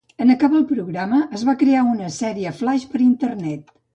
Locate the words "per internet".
2.95-3.73